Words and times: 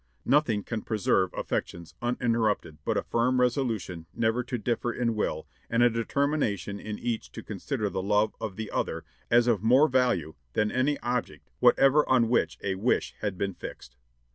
Nothing 0.25 0.63
can 0.63 0.81
preserve 0.81 1.31
affections 1.35 1.93
uninterrupted 2.01 2.79
but 2.83 2.97
a 2.97 3.03
firm 3.03 3.39
resolution 3.39 4.07
never 4.15 4.43
to 4.43 4.57
differ 4.57 4.91
in 4.91 5.13
will, 5.13 5.45
and 5.69 5.83
a 5.83 5.91
determination 5.91 6.79
in 6.79 6.97
each 6.97 7.31
to 7.33 7.43
consider 7.43 7.87
the 7.87 8.01
love 8.01 8.33
of 8.41 8.55
the 8.55 8.71
other 8.71 9.05
as 9.29 9.45
of 9.45 9.61
more 9.61 9.87
value 9.87 10.33
than 10.53 10.71
any 10.71 10.97
object 11.01 11.51
whatever 11.59 12.03
on 12.09 12.29
which 12.29 12.57
a 12.63 12.73
wish 12.73 13.13
had 13.19 13.37
been 13.37 13.53
fixed. 13.53 13.95